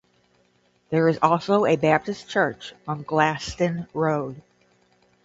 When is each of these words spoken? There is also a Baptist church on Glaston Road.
There 0.89 1.07
is 1.09 1.19
also 1.21 1.65
a 1.67 1.75
Baptist 1.75 2.27
church 2.27 2.73
on 2.87 3.03
Glaston 3.03 3.85
Road. 3.93 4.41